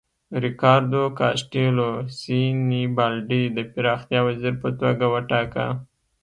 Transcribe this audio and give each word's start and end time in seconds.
ریکاردو 0.43 1.01
کاسټیلو 1.19 1.89
سینیبالډي 2.19 3.43
د 3.57 3.59
پراختیا 3.73 4.19
وزیر 4.27 4.53
په 4.63 4.69
توګه 4.81 5.05
وټاکه. 5.13 5.65